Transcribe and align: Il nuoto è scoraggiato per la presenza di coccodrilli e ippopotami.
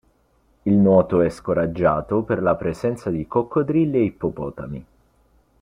Il 0.63 0.73
nuoto 0.73 1.21
è 1.21 1.29
scoraggiato 1.29 2.23
per 2.23 2.41
la 2.41 2.55
presenza 2.55 3.11
di 3.11 3.27
coccodrilli 3.27 3.97
e 3.99 4.03
ippopotami. 4.05 4.85